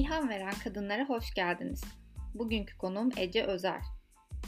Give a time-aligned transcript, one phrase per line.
[0.00, 1.84] İlham veren kadınlara hoş geldiniz.
[2.34, 3.80] Bugünkü konuğum Ece Özer.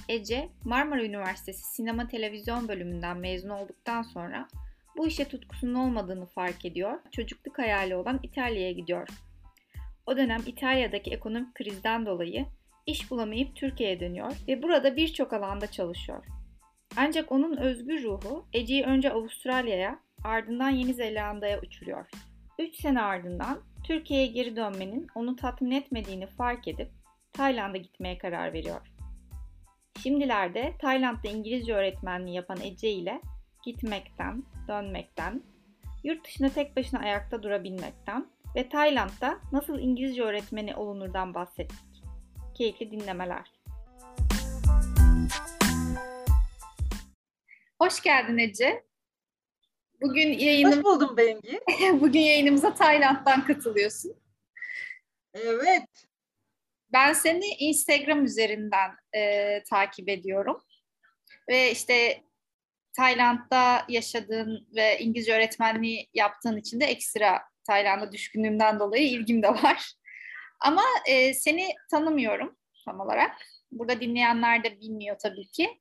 [0.08, 4.48] Ece, Marmara Üniversitesi Sinema Televizyon bölümünden mezun olduktan sonra
[4.96, 9.08] bu işe tutkusunun olmadığını fark ediyor, çocukluk hayali olan İtalya'ya gidiyor.
[10.06, 12.46] O dönem İtalya'daki ekonomik krizden dolayı
[12.86, 16.26] iş bulamayıp Türkiye'ye dönüyor ve burada birçok alanda çalışıyor.
[16.96, 22.06] Ancak onun özgür ruhu Ece'yi önce Avustralya'ya ardından Yeni Zelanda'ya uçuruyor.
[22.58, 26.90] 3 sene ardından Türkiye'ye geri dönmenin onu tatmin etmediğini fark edip
[27.32, 28.80] Tayland'a gitmeye karar veriyor.
[30.02, 33.20] Şimdilerde Tayland'da İngilizce öğretmenliği yapan Ece ile
[33.64, 35.42] gitmekten, dönmekten,
[36.04, 42.02] yurt dışında tek başına ayakta durabilmekten ve Tayland'da nasıl İngilizce öğretmeni olunurdan bahsettik.
[42.54, 43.52] Keyifli dinlemeler.
[47.78, 48.91] Hoş geldin Ece.
[50.02, 50.78] Bugün yayınım...
[50.78, 51.60] Hoş buldum Bengi.
[52.00, 54.14] Bugün yayınımıza Tayland'dan katılıyorsun.
[55.34, 55.88] Evet.
[56.92, 60.62] Ben seni Instagram üzerinden e, takip ediyorum.
[61.48, 62.22] Ve işte
[62.96, 69.92] Tayland'da yaşadığın ve İngilizce öğretmenliği yaptığın için de ekstra Tayland'a düşkünlüğümden dolayı ilgim de var.
[70.60, 73.36] Ama e, seni tanımıyorum tam olarak.
[73.72, 75.80] Burada dinleyenler de bilmiyor tabii ki.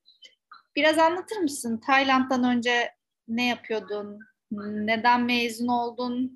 [0.75, 1.81] Biraz anlatır mısın?
[1.85, 2.91] Tayland'dan önce
[3.27, 4.19] ne yapıyordun?
[4.51, 6.35] Neden mezun oldun?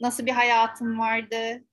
[0.00, 1.64] Nasıl bir hayatın vardı?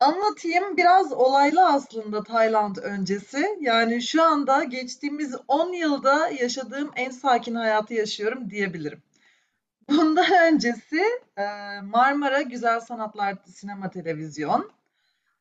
[0.00, 3.58] Anlatayım biraz olaylı aslında Tayland öncesi.
[3.60, 9.02] Yani şu anda geçtiğimiz 10 yılda yaşadığım en sakin hayatı yaşıyorum diyebilirim.
[9.88, 11.02] Bundan öncesi
[11.36, 11.44] e,
[11.82, 14.70] Marmara Güzel Sanatlar Sinema Televizyon.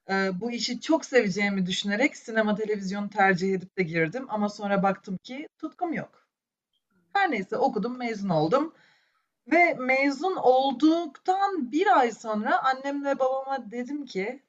[0.09, 5.17] E, bu işi çok seveceğimi düşünerek sinema televizyon tercih edip de girdim ama sonra baktım
[5.17, 6.18] ki tutkum yok.
[7.13, 8.73] Her neyse okudum, mezun oldum.
[9.51, 14.43] Ve mezun olduktan bir ay sonra annemle babama dedim ki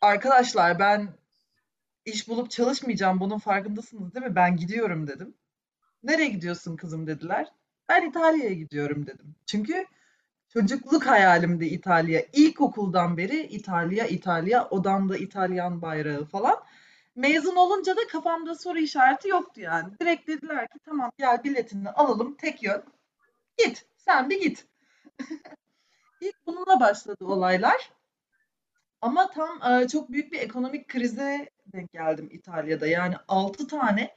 [0.00, 1.08] arkadaşlar ben
[2.04, 4.34] iş bulup çalışmayacağım bunun farkındasınız değil mi?
[4.34, 5.34] Ben gidiyorum dedim.
[6.02, 7.52] Nereye gidiyorsun kızım dediler.
[7.88, 9.34] Ben İtalya'ya gidiyorum dedim.
[9.46, 9.86] Çünkü
[10.48, 12.22] çocukluk hayalimdi İtalya.
[12.32, 16.56] İlkokuldan beri İtalya, İtalya, odamda İtalyan bayrağı falan.
[17.20, 19.98] Mezun olunca da kafamda soru işareti yoktu yani.
[20.00, 22.82] Direkt dediler ki tamam gel biletini alalım tek yön.
[23.58, 24.66] Git sen bir git.
[26.20, 27.90] İlk bununla başladı olaylar.
[29.00, 32.86] Ama tam e, çok büyük bir ekonomik krize denk geldim İtalya'da.
[32.86, 34.16] Yani 6 tane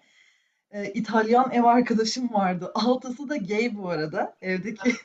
[0.72, 2.72] e, İtalyan ev arkadaşım vardı.
[2.76, 4.92] Altısı da gay bu arada evdeki.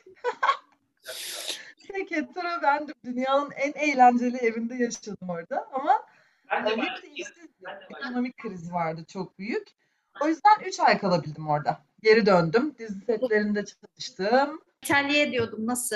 [1.87, 2.95] Tek hetero bendim.
[3.05, 5.69] Dünyanın en eğlenceli evinde yaşadım orada.
[5.73, 6.05] Ama
[6.51, 6.81] ben de
[7.89, 9.67] ekonomik kriz vardı çok büyük.
[10.21, 11.81] O yüzden 3 ay kalabildim orada.
[12.03, 12.75] Geri döndüm.
[12.79, 14.61] Dizi setlerinde çalıştım.
[14.83, 15.95] İtalya'ya diyordum nasıl?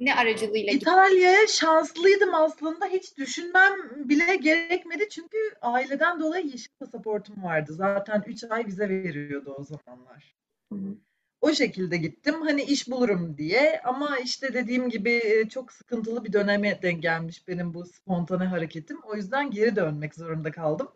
[0.00, 2.86] Ne aracılığıyla İtalya'ya şanslıydım aslında.
[2.86, 3.72] Hiç düşünmem
[4.08, 5.08] bile gerekmedi.
[5.08, 7.72] Çünkü aileden dolayı yeşil pasaportum vardı.
[7.72, 10.34] Zaten 3 ay vize veriyordu o zamanlar.
[10.72, 10.96] Hı hı.
[11.42, 12.42] O şekilde gittim.
[12.42, 13.80] Hani iş bulurum diye.
[13.84, 19.00] Ama işte dediğim gibi çok sıkıntılı bir döneme denk gelmiş benim bu spontane hareketim.
[19.02, 20.88] O yüzden geri dönmek zorunda kaldım.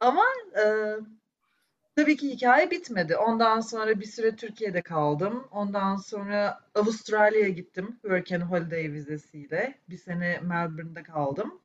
[0.00, 0.24] Ama
[0.56, 0.64] e,
[1.96, 3.16] tabii ki hikaye bitmedi.
[3.16, 5.48] Ondan sonra bir süre Türkiye'de kaldım.
[5.50, 9.78] Ondan sonra Avustralya'ya gittim and Holiday vizesiyle.
[9.88, 11.60] Bir sene Melbourne'de kaldım.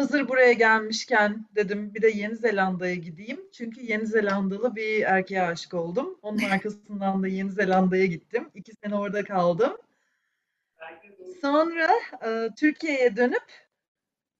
[0.00, 3.40] Hazır buraya gelmişken dedim bir de Yeni Zelanda'ya gideyim.
[3.52, 6.18] Çünkü Yeni Zelandalı bir erkeğe aşık oldum.
[6.22, 8.50] Onun arkasından da Yeni Zelanda'ya gittim.
[8.54, 9.76] İki sene orada kaldım.
[11.40, 11.90] Sonra
[12.26, 13.44] e, Türkiye'ye dönüp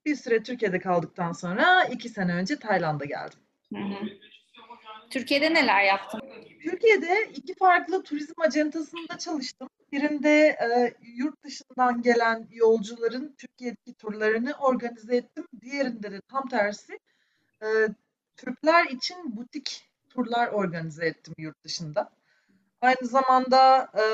[0.06, 3.38] bir süre Türkiye'de kaldıktan sonra iki sene önce Tayland'a geldim.
[3.74, 4.08] Hı hı.
[5.10, 6.20] Türkiye'de neler yaptın?
[6.62, 9.68] Türkiye'de iki farklı turizm acentasında çalıştım.
[9.92, 15.46] Birinde e, yurt dışından gelen yolcuların Türkiye'deki turlarını organize ettim.
[15.60, 16.98] Diğerinde de tam tersi
[17.62, 17.66] e,
[18.36, 22.10] Türkler için butik turlar organize ettim yurt dışında.
[22.80, 24.04] Aynı zamanda e,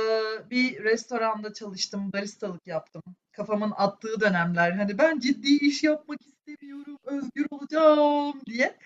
[0.50, 3.02] bir restoranda çalıştım, baristalık yaptım.
[3.32, 8.76] Kafamın attığı dönemler, hani ben ciddi iş yapmak istemiyorum, özgür olacağım diye.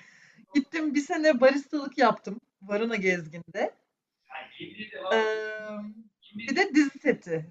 [0.54, 3.74] Gittim bir sene baristalık yaptım Varuna Gezgin'de.
[5.14, 5.68] Ee,
[6.34, 7.46] bir de dizi seti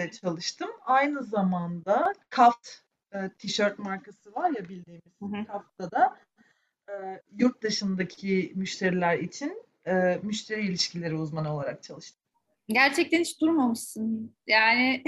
[0.00, 0.70] de çalıştım.
[0.84, 2.68] Aynı zamanda Kaft
[3.12, 6.16] e, tişört markası var ya bildiğimiz Kaft'ta da
[6.88, 12.20] e, yurt dışındaki müşteriler için e, müşteri ilişkileri uzmanı olarak çalıştım.
[12.68, 14.36] Gerçekten hiç durmamışsın.
[14.46, 15.04] Yani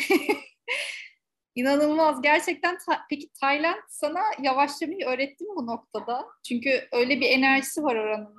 [1.54, 2.22] inanılmaz.
[2.22, 6.26] Gerçekten ta- peki Tayland sana yavaşlamayı öğretti mi bu noktada?
[6.48, 8.34] Çünkü öyle bir enerjisi var oranın.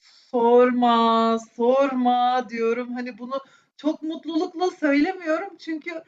[0.00, 2.94] Sorma, sorma diyorum.
[2.94, 3.40] Hani bunu
[3.76, 6.02] çok mutlulukla söylemiyorum çünkü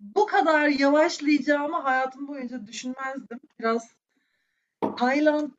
[0.00, 3.40] bu kadar yavaşlayacağımı hayatım boyunca düşünmezdim.
[3.60, 3.90] Biraz
[4.96, 5.50] Tayland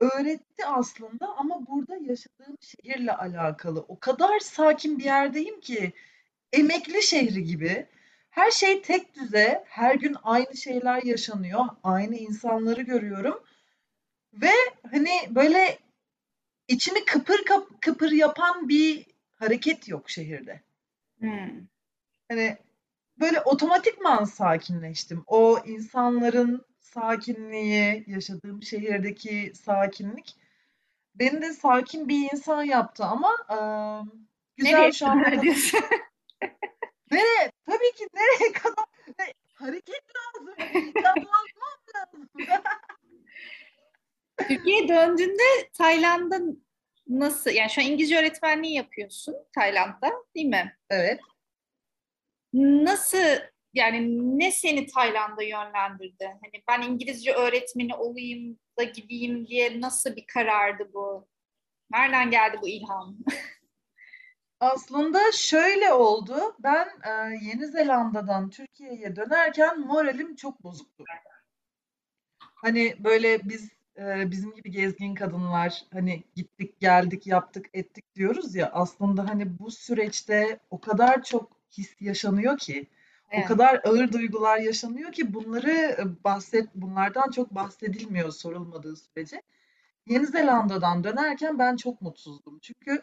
[0.00, 3.80] öğretti aslında ama burada yaşadığım şehirle alakalı.
[3.88, 5.92] O kadar sakin bir yerdeyim ki
[6.52, 7.86] emekli şehri gibi.
[8.30, 13.42] Her şey tek düze, her gün aynı şeyler yaşanıyor, aynı insanları görüyorum
[14.32, 14.50] ve
[14.90, 15.78] hani böyle
[16.68, 17.44] içimi kıpır
[17.80, 19.06] kıpır yapan bir
[19.36, 20.60] hareket yok şehirde.
[21.20, 21.66] Hmm.
[22.28, 22.56] Hani
[23.20, 25.24] böyle otomatikman sakinleştim.
[25.26, 30.36] O insanların sakinliği, yaşadığım şehirdeki sakinlik
[31.14, 33.56] beni de sakin bir insan yaptı ama e,
[34.56, 35.22] güzel Nereye şu an.
[35.24, 35.80] kadar diyorsun?
[37.10, 37.52] Nereye?
[37.66, 38.84] Tabii ki nereye kadar?
[39.54, 40.54] Hareket lazım.
[41.04, 42.28] Lazım.
[44.48, 46.40] Türkiye'ye döndüğünde Tayland'da
[47.08, 47.50] nasıl?
[47.50, 50.76] Yani şu an İngilizce öğretmenliği yapıyorsun Tayland'da değil mi?
[50.90, 51.20] Evet.
[52.54, 53.40] Nasıl
[53.74, 56.24] yani ne seni Tayland'a yönlendirdi?
[56.24, 61.28] Hani ben İngilizce öğretmeni olayım da gideyim diye nasıl bir karardı bu?
[61.90, 63.16] Nereden geldi bu ilham?
[64.60, 66.56] Aslında şöyle oldu.
[66.58, 67.10] Ben e,
[67.42, 71.04] Yeni Zelanda'dan Türkiye'ye dönerken moralim çok bozuktu.
[72.54, 78.70] Hani böyle biz e, bizim gibi gezgin kadınlar hani gittik geldik yaptık ettik diyoruz ya
[78.72, 82.86] aslında hani bu süreçte o kadar çok his yaşanıyor ki
[83.30, 83.44] Evet.
[83.44, 89.42] o kadar ağır duygular yaşanıyor ki bunları bahset bunlardan çok bahsedilmiyor sorulmadığı sürece.
[90.06, 92.58] Yeni Zelanda'dan dönerken ben çok mutsuzdum.
[92.58, 93.02] Çünkü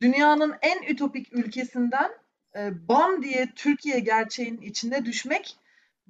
[0.00, 2.10] dünyanın en ütopik ülkesinden
[2.56, 5.56] e, bam diye Türkiye gerçeğinin içine düşmek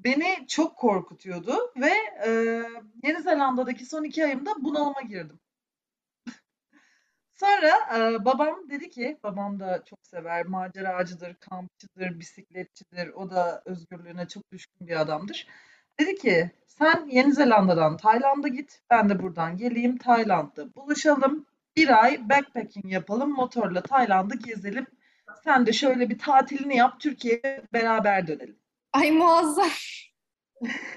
[0.04, 1.92] beni çok korkutuyordu ve
[2.26, 2.30] e,
[3.04, 5.40] Yeni Zelanda'daki son iki ayımda bunalıma girdim.
[7.34, 14.28] Sonra e, babam dedi ki, babam da çok sever, maceracıdır, kampçıdır, bisikletçidir, o da özgürlüğüne
[14.28, 15.46] çok düşkün bir adamdır.
[16.00, 21.46] Dedi ki, sen Yeni Zelanda'dan Tayland'a git, ben de buradan geleyim Tayland'da buluşalım,
[21.76, 24.86] bir ay backpacking yapalım, motorla Tayland'ı gezelim.
[25.44, 28.58] Sen de şöyle bir tatilini yap, Türkiye'ye beraber dönelim.
[28.98, 29.70] Ay muazzam.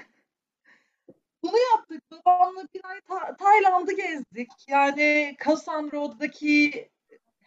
[1.42, 2.02] Bunu yaptık.
[2.10, 4.50] Babamla bir ay Ta- Tayland'ı gezdik.
[4.68, 6.88] Yani Koh San Road'daki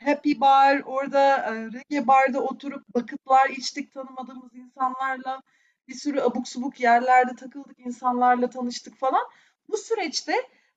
[0.06, 5.42] Happy Bar, orada e, reggae barda oturup bakıtlar içtik tanımadığımız insanlarla.
[5.88, 9.24] Bir sürü abuk subuk yerlerde takıldık, insanlarla tanıştık falan.
[9.70, 10.34] Bu süreçte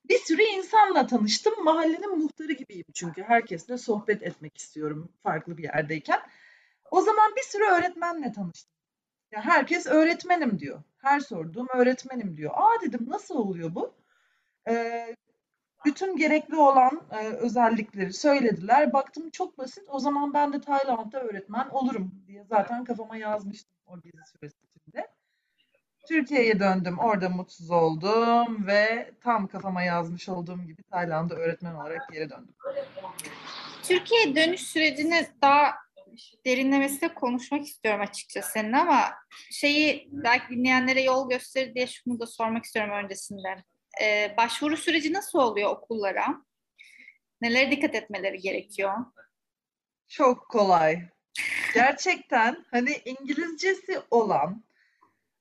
[0.09, 1.65] bir sürü insanla tanıştım.
[1.65, 6.21] Mahallenin muhtarı gibiyim çünkü herkesle sohbet etmek istiyorum farklı bir yerdeyken.
[6.91, 8.78] O zaman bir sürü öğretmenle tanıştım.
[9.33, 10.83] Ya herkes öğretmenim diyor.
[10.99, 12.53] Her sorduğum öğretmenim diyor.
[12.55, 13.95] Aa dedim nasıl oluyor bu?
[14.69, 15.17] Ee,
[15.85, 18.93] bütün gerekli olan e, özellikleri söylediler.
[18.93, 19.85] Baktım çok basit.
[19.89, 25.09] O zaman ben de Tayland'da öğretmen olurum diye zaten kafama yazmıştım o gezi süresinde.
[26.09, 26.99] Türkiye'ye döndüm.
[26.99, 32.55] Orada mutsuz oldum ve tam kafama yazmış olduğum gibi Tayland'da öğretmen olarak geri döndüm.
[33.83, 35.75] Türkiye dönüş sürecini daha
[36.47, 39.15] derinlemesine konuşmak istiyorum açıkçası senin ama
[39.51, 43.65] şeyi belki dinleyenlere yol gösterir diye şunu da sormak istiyorum öncesinden.
[44.03, 46.43] Ee, başvuru süreci nasıl oluyor okullara?
[47.41, 48.93] Nelere dikkat etmeleri gerekiyor?
[50.09, 51.03] Çok kolay.
[51.75, 54.65] Gerçekten hani İngilizcesi olan,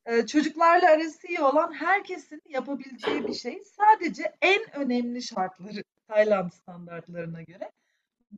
[0.06, 3.64] e, çocuklarla arası iyi olan herkesin yapabileceği bir şey.
[3.64, 7.72] Sadece en önemli şartları Tayland standartlarına göre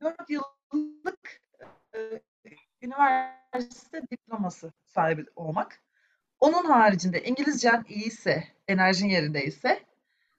[0.01, 1.41] 4 yıllık
[1.95, 2.21] e,
[2.81, 5.81] üniversite diploması sahibi olmak.
[6.39, 9.79] Onun haricinde İngilizcen iyiyse, enerjin yerindeyse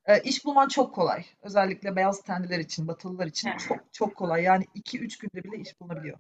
[0.07, 1.25] e, iş bulman çok kolay.
[1.43, 4.43] Özellikle beyaz tenliler için, batılılar için çok çok kolay.
[4.43, 6.19] Yani 2-3 günde bile iş bulunabiliyor.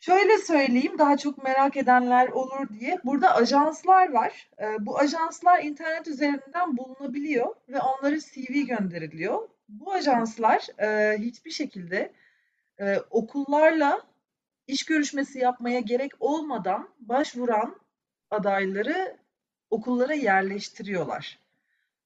[0.00, 2.98] Şöyle söyleyeyim daha çok merak edenler olur diye.
[3.04, 4.50] Burada ajanslar var.
[4.58, 9.48] E, bu ajanslar internet üzerinden bulunabiliyor ve onlara CV gönderiliyor.
[9.68, 12.12] Bu ajanslar e, hiçbir şekilde
[12.80, 14.02] e, okullarla
[14.66, 17.80] iş görüşmesi yapmaya gerek olmadan başvuran
[18.30, 19.16] adayları
[19.70, 21.38] okullara yerleştiriyorlar.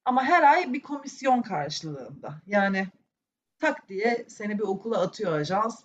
[0.05, 2.35] Ama her ay bir komisyon karşılığında.
[2.47, 2.87] Yani
[3.59, 5.85] tak diye seni bir okula atıyor ajans,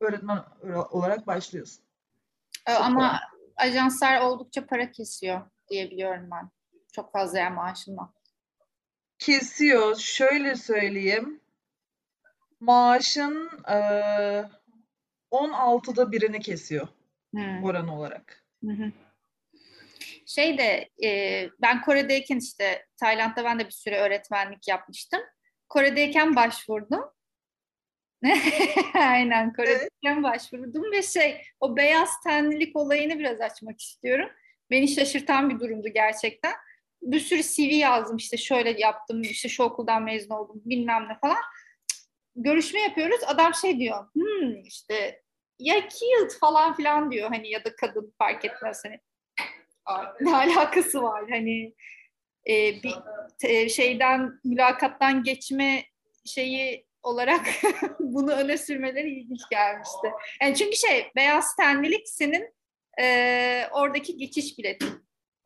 [0.00, 0.44] öğretmen
[0.90, 1.84] olarak başlıyorsun.
[2.66, 3.20] Ee, Ama
[3.56, 6.50] ajanslar oldukça para kesiyor diyebiliyorum ben.
[6.92, 8.12] Çok fazla yer maaşından.
[9.18, 9.96] Kesiyor.
[9.96, 11.39] Şöyle söyleyeyim.
[12.60, 13.74] Maaşın e,
[15.30, 16.88] 16'da birini kesiyor
[17.34, 17.64] Hmm.
[17.64, 18.44] oran olarak.
[18.64, 18.92] Hı hı.
[20.26, 25.20] Şey de e, ben Kore'deyken işte Tayland'da ben de bir süre öğretmenlik yapmıştım.
[25.68, 27.04] Kore'deyken başvurdum.
[28.94, 29.56] Aynen Evet.
[29.56, 34.30] Kore'deyken başvurdum ve şey o beyaz tenlilik olayını biraz açmak istiyorum.
[34.70, 36.52] Beni şaşırtan bir durumdu gerçekten.
[37.02, 41.42] Bir sürü CV yazdım işte şöyle yaptım işte şu okuldan mezun oldum bilmem ne falan.
[42.42, 45.22] Görüşme yapıyoruz adam şey diyor hmm, işte
[45.58, 49.00] ya killed falan filan diyor hani ya da kadın fark etmez hani.
[50.20, 51.74] Ne alakası var hani
[52.48, 52.94] e, bir
[53.38, 55.84] te- şeyden mülakattan geçme
[56.26, 57.46] şeyi olarak
[58.00, 60.10] bunu öne sürmeleri ilginç gelmişti.
[60.42, 62.54] Yani çünkü şey beyaz tenlilik senin
[63.00, 64.86] e, oradaki geçiş bileti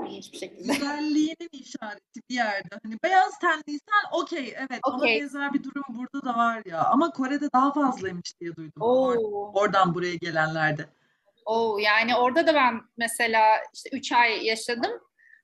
[0.06, 0.73] ilginç bir şekilde.
[0.73, 2.78] Güzelliğinin işareti bir yerde.
[2.82, 5.20] Hani beyaz tenliysen okey evet ona Okey.
[5.20, 6.84] benzer bir durum burada da var ya.
[6.84, 8.82] Ama Kore'de daha fazlaymış diye duydum.
[8.82, 9.52] Or- Oo.
[9.54, 10.87] oradan buraya gelenlerde.
[11.46, 14.92] Oo, yani orada da ben mesela işte 3 ay yaşadım.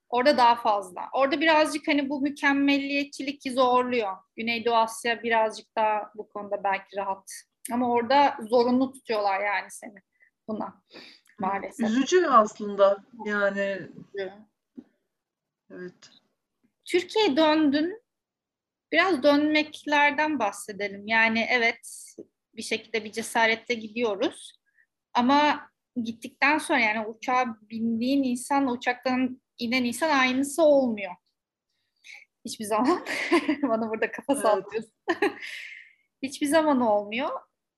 [0.09, 1.01] Orada daha fazla.
[1.13, 4.17] Orada birazcık hani bu mükemmelliyetçilik zorluyor.
[4.37, 7.31] Güneydoğu Asya birazcık daha bu konuda belki rahat.
[7.73, 9.95] Ama orada zorunlu tutuyorlar yani seni
[10.49, 10.83] buna
[11.39, 11.89] maalesef.
[11.89, 13.89] Üzücü aslında yani
[15.71, 16.11] evet.
[16.85, 18.03] Türkiye'ye döndün.
[18.93, 21.09] Biraz dönmeklerden bahsedelim.
[21.09, 22.15] Yani evet
[22.55, 24.61] bir şekilde bir cesaretle gidiyoruz.
[25.15, 25.71] Ama
[26.03, 31.15] gittikten sonra yani uçağa bindiğin insanla uçaktan inen insan aynısı olmuyor.
[32.45, 33.07] Hiçbir zaman.
[33.63, 34.43] Bana burada kafa Evet.
[34.43, 34.93] sallıyorsun.
[36.23, 37.31] Hiçbir zaman olmuyor.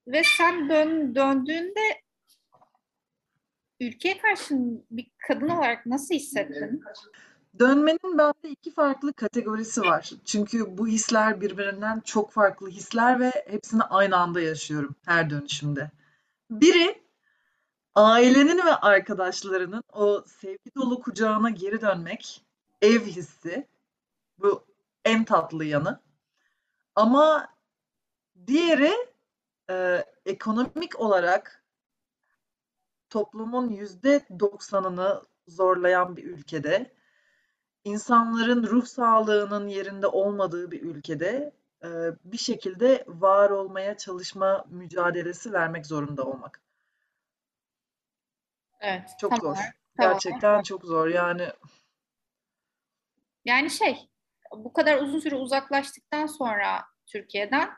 [0.06, 2.02] Ve sen dön, döndüğünde
[3.80, 4.54] ülkeye karşı
[4.90, 6.82] bir kadın olarak nasıl hissettin?
[7.58, 10.10] Dönmenin bende iki farklı kategorisi var.
[10.24, 15.90] Çünkü bu hisler birbirinden çok farklı hisler ve hepsini aynı anda yaşıyorum her dönüşümde.
[16.50, 17.02] Biri
[17.94, 22.44] ailenin ve arkadaşlarının o sevgi dolu kucağına geri dönmek,
[22.82, 23.68] ev hissi.
[24.38, 24.64] Bu
[25.04, 26.00] en tatlı yanı.
[26.94, 27.48] Ama
[28.46, 28.92] diğeri
[29.70, 31.64] e, ekonomik olarak
[33.10, 36.94] toplumun yüzde doksanını zorlayan bir ülkede,
[37.84, 41.52] insanların ruh sağlığının yerinde olmadığı bir ülkede
[41.84, 41.88] e,
[42.24, 46.60] bir şekilde var olmaya çalışma mücadelesi vermek zorunda olmak.
[48.80, 49.10] Evet.
[49.20, 49.56] Çok tam zor.
[49.98, 51.08] Gerçekten çok zor.
[51.08, 51.48] Yani
[53.44, 54.08] Yani şey,
[54.56, 57.70] bu kadar uzun süre uzaklaştıktan sonra Türkiye'den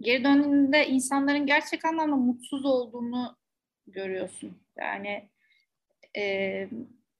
[0.00, 3.36] geri döndüğünde insanların gerçek anlamda mutsuz olduğunu
[3.86, 4.62] görüyorsun.
[4.78, 5.30] Yani
[6.16, 6.68] e,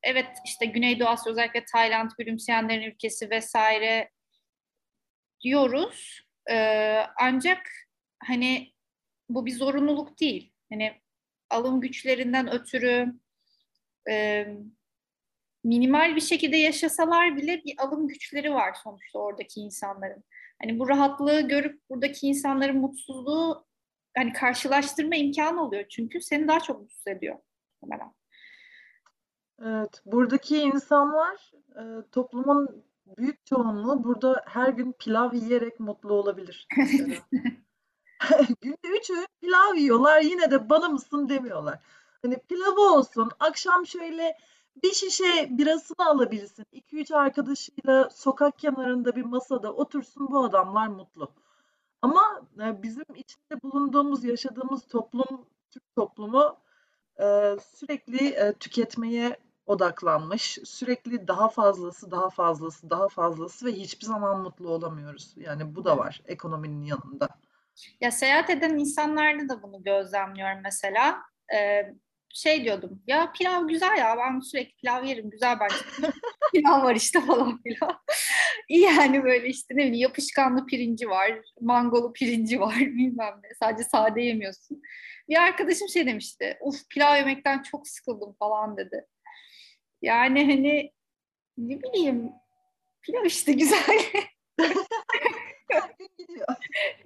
[0.06, 4.10] evet işte Güneydoğu Asya özellikle Tayland gülümseyenlerin ülkesi vesaire
[5.40, 6.20] diyoruz.
[6.50, 6.56] E,
[7.20, 7.70] ancak
[8.25, 8.72] hani
[9.28, 10.52] bu bir zorunluluk değil.
[10.72, 11.00] Hani
[11.50, 13.12] alım güçlerinden ötürü
[14.10, 14.46] e,
[15.64, 20.25] minimal bir şekilde yaşasalar bile bir alım güçleri var sonuçta oradaki insanların.
[20.62, 23.66] Hani bu rahatlığı görüp buradaki insanların mutsuzluğu
[24.16, 27.38] hani karşılaştırma imkanı oluyor çünkü seni daha çok mutsuz ediyor.
[27.82, 28.12] Muhtemelen.
[29.62, 31.82] Evet, buradaki insanlar e,
[32.12, 32.84] toplumun
[33.18, 36.66] büyük çoğunluğu burada her gün pilav yiyerek mutlu olabilir.
[36.76, 37.14] Mesela.
[38.60, 41.78] Günde üç öğün pilav yiyorlar yine de bana mısın demiyorlar.
[42.22, 44.38] Hani pilavı olsun akşam şöyle
[44.82, 46.66] bir şişe birasını alabilsin.
[46.72, 51.32] 2-3 arkadaşıyla sokak kenarında bir masada otursun bu adamlar mutlu.
[52.02, 56.58] Ama e, bizim içinde bulunduğumuz, yaşadığımız toplum, Türk toplumu
[57.20, 59.36] e, sürekli tüketmeye
[59.66, 60.58] odaklanmış.
[60.64, 65.35] Sürekli daha fazlası, daha fazlası, daha fazlası ve hiçbir zaman mutlu olamıyoruz.
[65.37, 67.28] Yani bu da var ekonominin yanında.
[68.00, 71.23] Ya seyahat eden insanlarda da bunu gözlemliyorum mesela.
[71.54, 71.94] Ee,
[72.35, 75.75] şey diyordum ya pilav güzel ya ben sürekli pilav yerim güzel bence.
[76.52, 77.99] pilav var işte falan filan.
[78.68, 83.49] İyi yani böyle işte ne bileyim yapışkanlı pirinci var, mangolu pirinci var bilmem ne.
[83.61, 84.82] Sadece sade yemiyorsun.
[85.28, 86.58] Bir arkadaşım şey demişti.
[86.61, 89.06] Uf pilav yemekten çok sıkıldım falan dedi.
[90.02, 90.92] Yani hani
[91.58, 92.32] ne bileyim
[93.02, 93.98] pilav işte güzel.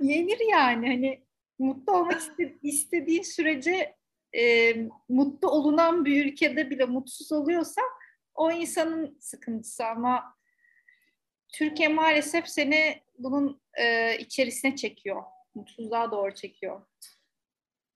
[0.00, 1.22] Yenir yani hani
[1.58, 3.96] mutlu olmak iste- istediğin sürece
[4.36, 4.74] e,
[5.08, 7.82] mutlu olunan bir ülkede bile mutsuz oluyorsa
[8.34, 10.36] o insanın sıkıntısı ama
[11.52, 15.22] Türkiye maalesef seni bunun e, içerisine çekiyor.
[15.54, 16.86] Mutsuzluğa doğru çekiyor.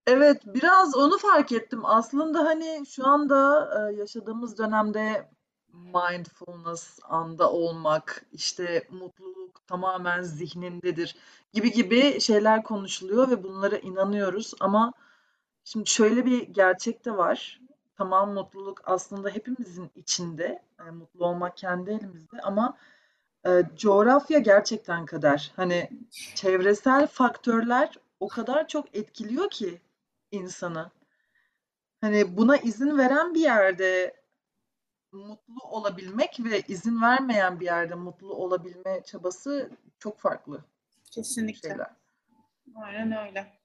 [0.07, 1.81] Evet, biraz onu fark ettim.
[1.85, 5.29] Aslında hani şu anda e, yaşadığımız dönemde
[5.73, 11.17] mindfulness, anda olmak, işte mutluluk tamamen zihnindedir
[11.53, 14.55] gibi gibi şeyler konuşuluyor ve bunlara inanıyoruz.
[14.61, 14.93] Ama
[15.65, 17.61] şimdi şöyle bir gerçek de var.
[17.97, 20.63] Tamam mutluluk aslında hepimizin içinde.
[20.87, 22.77] E, mutlu olmak kendi elimizde ama
[23.47, 25.53] e, coğrafya gerçekten kader.
[25.57, 25.91] Hani
[26.35, 29.81] çevresel faktörler o kadar çok etkiliyor ki
[30.35, 30.91] insanı.
[32.01, 34.17] Hani buna izin veren bir yerde
[35.13, 40.65] mutlu olabilmek ve izin vermeyen bir yerde mutlu olabilme çabası çok farklı
[41.11, 41.69] Kesinlikle.
[41.69, 41.91] şeyler.
[42.75, 43.61] Aynen öyle.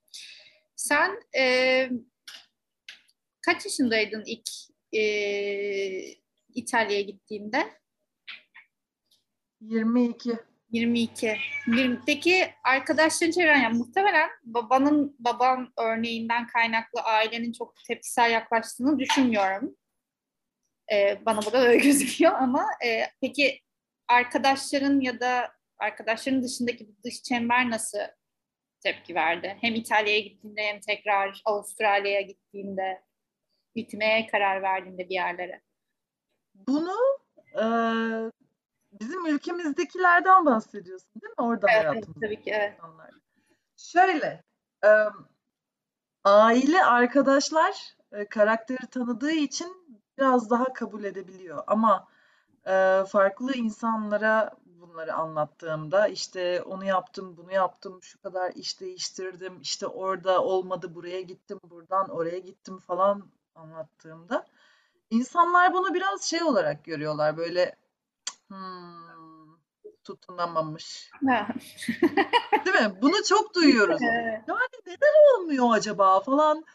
[0.75, 1.89] Sen e,
[3.41, 4.49] kaç yaşındaydın ilk
[4.93, 5.01] e,
[6.53, 7.79] İtalya'ya gittiğinde?
[9.61, 10.48] 22.
[10.71, 11.37] 22.
[11.67, 19.75] 20'deki arkadaşların çevren yani muhtemelen babanın baban örneğinden kaynaklı ailenin çok tepkisel yaklaştığını düşünmüyorum.
[20.93, 23.59] Ee, bana bu da öyle gözüküyor ama e, peki
[24.07, 27.99] arkadaşların ya da arkadaşların dışındaki dış çember nasıl
[28.83, 29.57] tepki verdi?
[29.61, 33.01] Hem İtalya'ya gittiğinde hem tekrar Avustralya'ya gittiğinde
[33.75, 35.61] gitmeye karar verdiğinde bir yerlere.
[36.55, 36.95] Bunu
[37.55, 37.63] e,
[38.99, 41.43] bizim ülkemizdekilerden bahsediyorsun değil mi?
[41.43, 42.73] Orada Evet, hayatımızda tabii ki evet.
[42.77, 43.09] insanlar.
[43.77, 44.43] Şöyle,
[44.85, 44.89] e,
[46.23, 51.63] aile, arkadaşlar e, karakteri tanıdığı için biraz daha kabul edebiliyor.
[51.67, 52.07] Ama
[52.67, 59.87] e, farklı insanlara bunları anlattığımda işte onu yaptım, bunu yaptım, şu kadar iş değiştirdim, işte
[59.87, 64.45] orada olmadı, buraya gittim, buradan oraya gittim falan anlattığımda
[65.09, 67.75] insanlar bunu biraz şey olarak görüyorlar böyle
[68.49, 69.57] hmm,
[70.03, 71.11] tutunamamış.
[72.65, 73.01] Değil mi?
[73.01, 74.01] Bunu çok duyuyoruz.
[74.01, 74.43] Evet.
[74.47, 76.65] Yani neden olmuyor acaba falan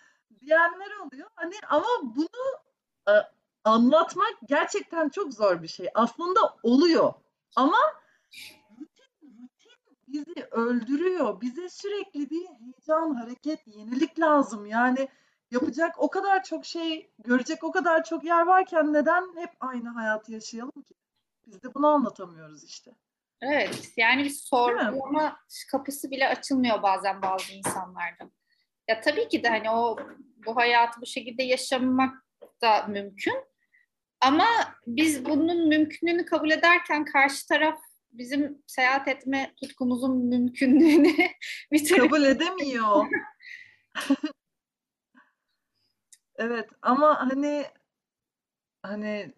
[0.40, 1.28] diyenler oluyor.
[1.34, 2.26] Hani ama bunu
[3.08, 3.12] e,
[3.64, 5.88] anlatmak gerçekten çok zor bir şey.
[5.94, 7.12] Aslında oluyor.
[7.56, 7.78] Ama
[8.80, 11.40] rutin, rutin bizi öldürüyor.
[11.40, 14.66] Bize sürekli bir heyecan, hareket, yenilik lazım.
[14.66, 15.08] Yani
[15.50, 20.32] yapacak o kadar çok şey, görecek o kadar çok yer varken neden hep aynı hayatı
[20.32, 20.94] yaşayalım ki?
[21.46, 22.90] Biz de bunu anlatamıyoruz işte.
[23.42, 25.36] Evet, yani bir sorgulama
[25.70, 28.30] kapısı bile açılmıyor bazen bazı insanlarda.
[28.88, 29.96] Ya tabii ki de hani o
[30.46, 32.24] bu hayatı bu şekilde yaşamak
[32.62, 33.44] da mümkün.
[34.20, 34.46] Ama
[34.86, 37.80] biz bunun mümkünlüğünü kabul ederken karşı taraf
[38.12, 41.14] bizim seyahat etme tutkumuzun mümkünlüğünü
[41.72, 43.06] bir türlü Kabul edemiyor.
[46.36, 47.64] Evet ama hani
[48.82, 49.34] hani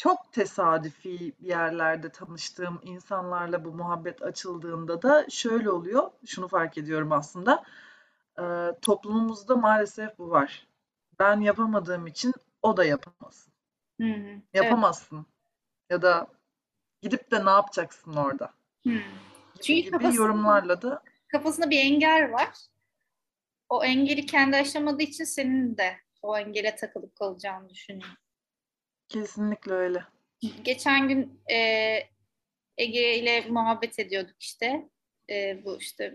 [0.00, 6.10] çok tesadüfi yerlerde tanıştığım insanlarla bu muhabbet açıldığında da şöyle oluyor.
[6.26, 7.64] Şunu fark ediyorum aslında.
[8.38, 10.66] Eee, toplumumuzda maalesef bu var.
[11.18, 12.32] Ben yapamadığım için
[12.62, 13.52] o da yapamasın.
[14.00, 14.42] Hı hı, evet.
[14.54, 15.26] Yapamazsın.
[15.90, 16.26] Ya da
[17.02, 18.52] gidip de ne yapacaksın orada?
[18.86, 18.92] Hı.
[19.62, 22.48] Çünkü gibi kafasında, yorumlarla da kafasında bir engel var.
[23.68, 28.10] O engeli kendi aşamadığı için senin de o engele takılıp kalacağını düşünüyor.
[29.10, 30.04] Kesinlikle öyle.
[30.62, 31.56] Geçen gün e,
[32.78, 34.88] Ege ile muhabbet ediyorduk işte.
[35.30, 36.14] E, bu işte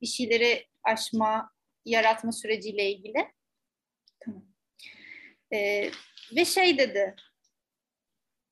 [0.00, 1.52] bir şeyleri aşma,
[1.84, 3.32] yaratma süreciyle ilgili.
[4.24, 4.44] Tamam.
[5.52, 5.90] E,
[6.36, 7.16] ve şey dedi,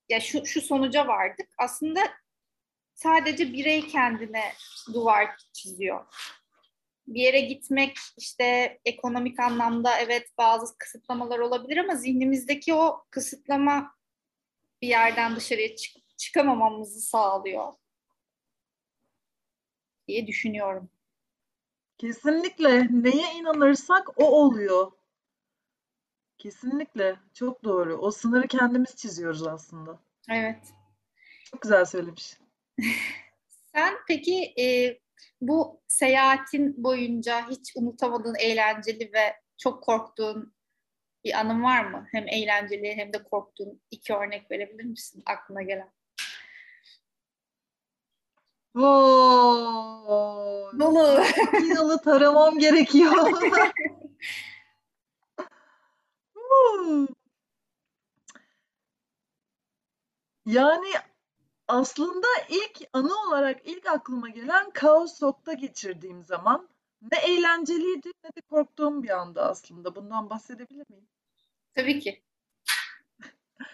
[0.09, 1.49] ya şu, şu sonuca vardık.
[1.59, 2.01] Aslında
[2.95, 4.53] sadece birey kendine
[4.95, 6.07] duvar çiziyor.
[7.09, 13.95] Bir yere gitmek işte ekonomik anlamda evet bazı kısıtlamalar olabilir ama zihnimizdeki o kısıtlama
[14.83, 17.73] bir yerden dışarıya çık- çıkamamamızı sağlıyor
[20.09, 20.91] diye düşünüyorum.
[21.99, 24.93] Kesinlikle neye inanırsak o oluyor.
[26.39, 27.17] Kesinlikle.
[27.35, 27.97] Çok doğru.
[27.97, 29.99] O sınırı kendimiz çiziyoruz aslında.
[30.31, 30.75] Evet.
[31.45, 32.37] Çok güzel söylemiş.
[33.75, 34.99] Sen peki e,
[35.41, 40.55] bu seyahatin boyunca hiç unutamadığın eğlenceli ve çok korktuğun
[41.25, 42.07] bir anın var mı?
[42.13, 45.91] Hem eğlenceli hem de korktuğun iki örnek verebilir misin aklına gelen?
[48.75, 48.89] Vay!
[50.79, 51.25] Dolu.
[51.69, 53.15] Yılı taramam gerekiyor.
[60.49, 60.87] Yani
[61.69, 66.69] aslında ilk anı olarak ilk aklıma gelen Kaosok'ta geçirdiğim zaman
[67.13, 69.95] ne eğlenceliydi ne de korktuğum bir anda aslında.
[69.95, 71.09] Bundan bahsedebilir miyim?
[71.75, 72.23] Tabii ki.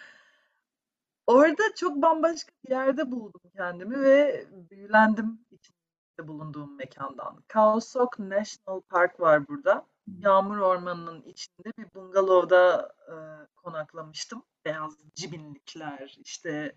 [1.26, 7.42] Orada çok bambaşka bir yerde buldum kendimi ve büyülendim içinde bulunduğum mekandan.
[7.48, 9.86] Kaosok National Park var burada.
[10.18, 13.14] Yağmur ormanının içinde bir bungalovda e,
[13.56, 14.42] konaklamıştım.
[14.64, 16.76] Beyaz cibinlikler, işte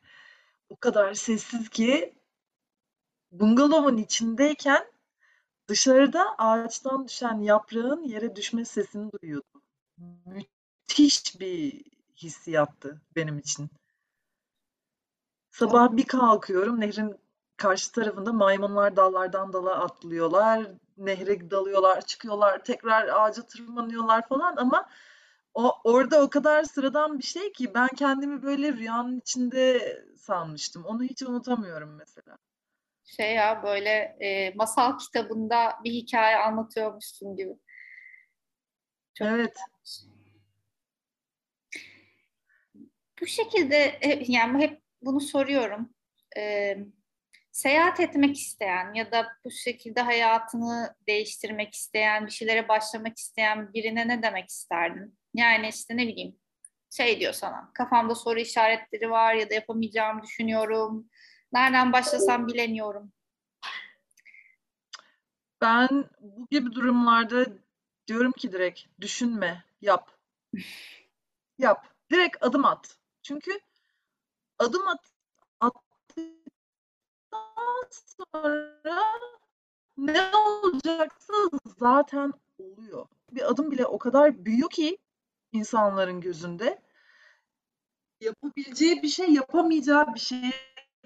[0.69, 2.13] o kadar sessiz ki
[3.31, 4.91] bungalovun içindeyken
[5.67, 9.61] dışarıda ağaçtan düşen yaprağın yere düşme sesini duyuyordum.
[10.25, 11.83] Müthiş bir
[12.15, 13.69] hissiyattı benim için.
[15.51, 17.19] Sabah bir kalkıyorum, nehrin
[17.57, 24.89] karşı tarafında maymunlar dallardan dala atlıyorlar, nehre dalıyorlar, çıkıyorlar, tekrar ağaca tırmanıyorlar falan ama
[25.57, 30.85] o orada o kadar sıradan bir şey ki ben kendimi böyle rüyanın içinde sanmıştım.
[30.85, 32.37] Onu hiç unutamıyorum mesela.
[33.05, 33.89] Şey ya böyle
[34.19, 37.53] e, masal kitabında bir hikaye anlatıyormuşsun gibi.
[39.13, 39.57] Çok evet.
[43.21, 45.89] Bu şekilde e, yani hep bunu soruyorum.
[46.37, 46.77] Ee,
[47.57, 54.07] seyahat etmek isteyen ya da bu şekilde hayatını değiştirmek isteyen, bir şeylere başlamak isteyen birine
[54.07, 55.17] ne demek isterdin?
[55.33, 56.35] Yani işte ne bileyim
[56.89, 61.09] şey diyor sana kafamda soru işaretleri var ya da yapamayacağımı düşünüyorum.
[61.53, 63.11] Nereden başlasam bilemiyorum.
[65.61, 67.45] Ben bu gibi durumlarda
[68.07, 70.11] diyorum ki direkt düşünme, yap.
[71.57, 71.87] yap.
[72.11, 72.97] Direkt adım at.
[73.23, 73.59] Çünkü
[74.59, 75.16] adım at,
[77.91, 79.03] sonra
[79.97, 81.33] ne olacaksa
[81.79, 83.07] zaten oluyor.
[83.31, 84.97] Bir adım bile o kadar büyüyor ki
[85.51, 86.81] insanların gözünde
[88.21, 90.53] yapabileceği bir şey yapamayacağı bir şeye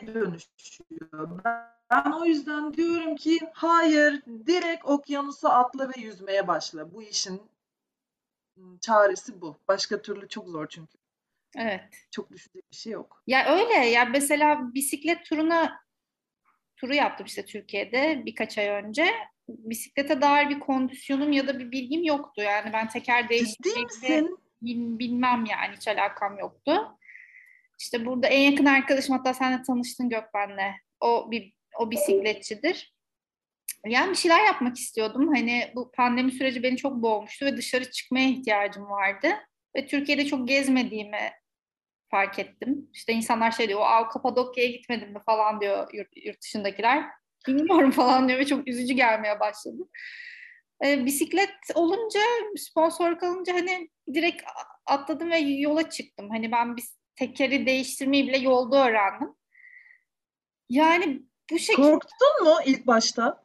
[0.08, 1.44] dönüşüyor.
[1.92, 6.94] Ben o yüzden diyorum ki hayır direkt okyanusa atla ve yüzmeye başla.
[6.94, 7.42] Bu işin
[8.82, 9.58] çaresi bu.
[9.68, 10.98] Başka türlü çok zor çünkü.
[11.56, 12.08] Evet.
[12.12, 13.24] Çok düşünecek bir şey yok.
[13.28, 15.82] Ya öyle ya mesela bisiklet turuna
[16.82, 19.08] turu yaptım işte Türkiye'de birkaç ay önce.
[19.48, 22.42] Bisiklete dair bir kondisyonum ya da bir bilgim yoktu.
[22.42, 24.24] Yani ben teker değiştirmekle
[25.00, 26.98] bilmem yani hiç alakam yoktu.
[27.80, 30.74] İşte burada en yakın arkadaşım hatta senle tanıştın Gökben'le.
[31.00, 32.94] O bir o bisikletçidir.
[33.86, 35.28] Yani bir şeyler yapmak istiyordum.
[35.36, 39.28] Hani bu pandemi süreci beni çok boğmuştu ve dışarı çıkmaya ihtiyacım vardı.
[39.76, 41.32] Ve Türkiye'de çok gezmediğimi
[42.12, 42.90] fark ettim.
[42.94, 47.06] İşte insanlar şey diyor, o Kapadokya'ya gitmedim mi falan diyor yurt, yurt dışındakiler.
[47.48, 49.84] Bilmiyorum falan diyor ve çok üzücü gelmeye başladı.
[50.86, 52.20] E, bisiklet olunca,
[52.58, 54.44] sponsor kalınca hani direkt
[54.86, 56.30] atladım ve yola çıktım.
[56.30, 56.84] Hani ben bir
[57.16, 59.36] tekeri değiştirmeyi bile yolda öğrendim.
[60.70, 61.22] Yani
[61.52, 61.92] bu şekilde...
[61.92, 63.44] Korktun mu ilk başta?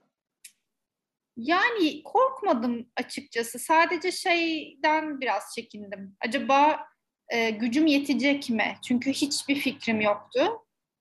[1.36, 3.58] Yani korkmadım açıkçası.
[3.58, 6.16] Sadece şeyden biraz çekindim.
[6.20, 6.86] Acaba
[7.28, 8.76] e, gücüm yetecek mi?
[8.88, 10.40] Çünkü hiçbir fikrim yoktu.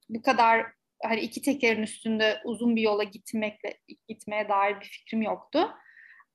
[0.09, 0.65] Bu kadar
[1.03, 5.69] hani iki tekerin üstünde uzun bir yola gitmekle gitmeye dair bir fikrim yoktu.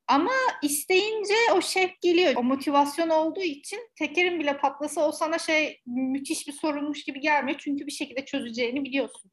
[0.07, 2.33] Ama isteyince o şevk geliyor.
[2.37, 7.59] O motivasyon olduğu için tekerin bile patlasa o sana şey müthiş bir sorunmuş gibi gelmiyor.
[7.59, 9.31] Çünkü bir şekilde çözeceğini biliyorsun.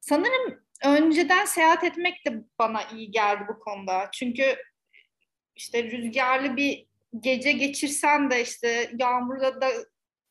[0.00, 4.08] Sanırım önceden seyahat etmek de bana iyi geldi bu konuda.
[4.12, 4.56] Çünkü
[5.56, 6.87] işte rüzgarlı bir
[7.20, 9.68] gece geçirsen de işte yağmurda da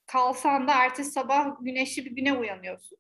[0.05, 2.97] kalsan da ertesi sabah güneşli bir güne uyanıyorsun.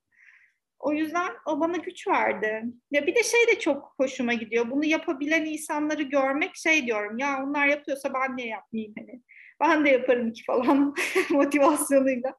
[0.79, 2.63] O yüzden o bana güç verdi.
[2.91, 4.71] Ya bir de şey de çok hoşuma gidiyor.
[4.71, 7.17] Bunu yapabilen insanları görmek şey diyorum.
[7.17, 9.21] Ya onlar yapıyorsa ben niye yapmayayım hani.
[9.59, 10.95] Ben de yaparım ki falan
[11.29, 12.35] motivasyonuyla.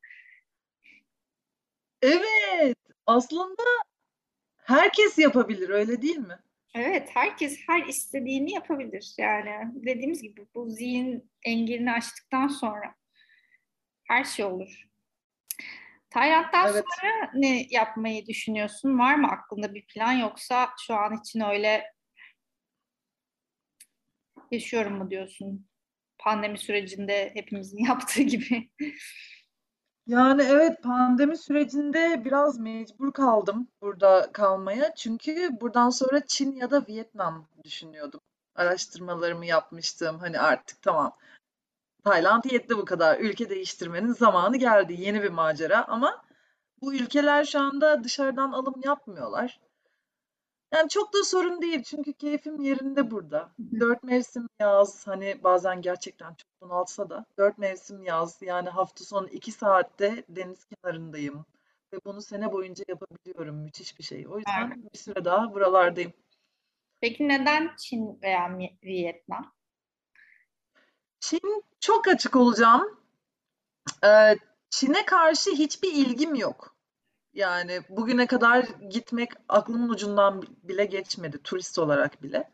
[2.02, 2.76] Evet.
[3.06, 3.62] Aslında
[4.56, 6.38] herkes yapabilir öyle değil mi?
[6.74, 9.14] Evet, herkes her istediğini yapabilir.
[9.18, 12.94] Yani dediğimiz gibi bu zihin engelini açtıktan sonra
[14.08, 14.88] her şey olur.
[16.10, 16.84] Tayland'dan evet.
[17.00, 18.98] sonra ne yapmayı düşünüyorsun?
[18.98, 21.92] Var mı aklında bir plan yoksa şu an için öyle
[24.50, 25.68] yaşıyorum mu diyorsun?
[26.18, 28.70] Pandemi sürecinde hepimizin yaptığı gibi.
[30.08, 34.94] Yani evet pandemi sürecinde biraz mecbur kaldım burada kalmaya.
[34.94, 38.20] Çünkü buradan sonra Çin ya da Vietnam düşünüyordum.
[38.54, 40.18] Araştırmalarımı yapmıştım.
[40.18, 41.16] Hani artık tamam
[42.04, 43.20] Tayland yetti bu kadar.
[43.20, 44.96] Ülke değiştirmenin zamanı geldi.
[44.98, 46.22] Yeni bir macera ama
[46.82, 49.60] bu ülkeler şu anda dışarıdan alım yapmıyorlar.
[50.72, 53.52] Yani çok da sorun değil çünkü keyfim yerinde burada.
[53.80, 58.38] Dört mevsim yaz, hani bazen gerçekten çok bunaltsa da dört mevsim yaz.
[58.42, 61.46] Yani hafta sonu iki saatte deniz kenarındayım.
[61.92, 63.56] Ve bunu sene boyunca yapabiliyorum.
[63.56, 64.28] Müthiş bir şey.
[64.28, 64.92] O yüzden evet.
[64.94, 66.12] bir süre daha buralardayım.
[67.00, 69.52] Peki neden Çin veya Vietnam?
[71.20, 73.00] Çin çok açık olacağım.
[74.04, 74.36] Ee,
[74.70, 76.77] Çin'e karşı hiçbir ilgim yok.
[77.38, 82.50] Yani bugüne kadar gitmek aklımın ucundan bile geçmedi turist olarak bile.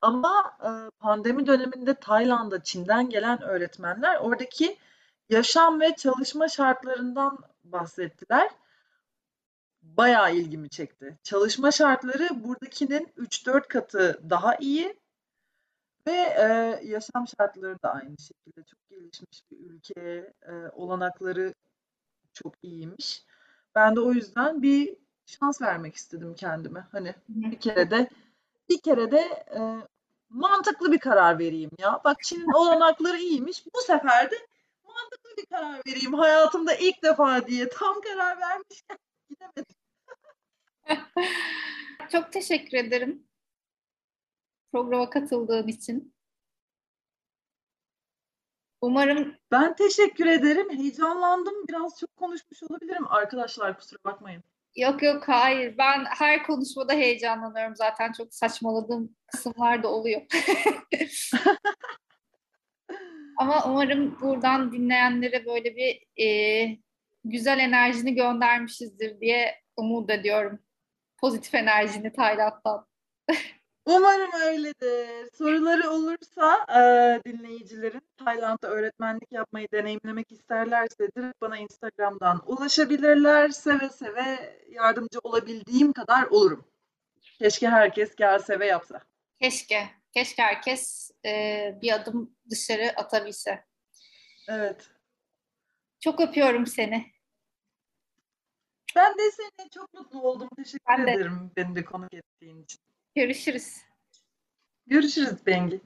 [0.00, 4.76] Ama e, pandemi döneminde Tayland'a Çin'den gelen öğretmenler oradaki
[5.28, 8.50] yaşam ve çalışma şartlarından bahsettiler.
[9.82, 11.18] Bayağı ilgimi çekti.
[11.22, 15.00] Çalışma şartları buradakinin 3-4 katı daha iyi
[16.06, 16.44] ve e,
[16.84, 21.54] yaşam şartları da aynı şekilde çok gelişmiş bir ülke, e, olanakları
[22.32, 23.24] çok iyiymiş.
[23.74, 26.86] Ben de o yüzden bir şans vermek istedim kendime.
[26.92, 28.08] Hani bir kere de
[28.68, 29.18] bir kere de
[29.56, 29.60] e,
[30.28, 32.00] mantıklı bir karar vereyim ya.
[32.04, 33.64] Bak Çin'in olanakları iyiymiş.
[33.74, 34.36] Bu sefer de
[34.84, 38.98] mantıklı bir karar vereyim hayatımda ilk defa diye tam karar vermişken
[39.30, 39.76] gidemedim.
[42.12, 43.26] Çok teşekkür ederim
[44.72, 46.14] programa katıldığın için.
[48.82, 50.78] Umarım Ben teşekkür ederim.
[50.78, 51.54] Heyecanlandım.
[51.68, 53.06] Biraz çok konuşmuş olabilirim.
[53.08, 54.44] Arkadaşlar kusura bakmayın.
[54.76, 60.22] yok yok hayır ben her konuşmada heyecanlanıyorum zaten çok saçmaladığım kısımlar da oluyor.
[63.38, 66.78] Ama umarım buradan dinleyenlere böyle bir e,
[67.24, 70.58] güzel enerjini göndermişizdir diye umut ediyorum.
[71.18, 72.86] Pozitif enerjini Tayland'dan.
[73.86, 75.28] Umarım öyledir.
[75.38, 76.80] Soruları olursa e,
[77.30, 83.48] dinleyicilerin Tayland'da öğretmenlik yapmayı deneyimlemek isterlerse direkt bana Instagram'dan ulaşabilirler.
[83.48, 86.64] Seve seve yardımcı olabildiğim kadar olurum.
[87.38, 89.00] Keşke herkes gelse ve yapsa.
[89.40, 93.64] Keşke, keşke herkes e, bir adım dışarı atabilse.
[94.48, 94.90] Evet.
[96.00, 97.12] Çok öpüyorum seni.
[98.96, 100.48] Ben de seni çok mutlu oldum.
[100.56, 101.10] Teşekkür Ben de.
[101.12, 102.80] ederim beni de konuk ettiğin için.
[103.14, 103.82] Görüşürüz.
[104.86, 105.80] Görüşürüz Bengi.